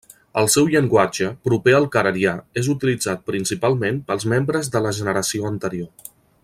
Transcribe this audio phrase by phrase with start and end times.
[0.41, 6.13] El seu llenguatge, proper al carelià, és utilitzat principalment pels membres de la generació anterior.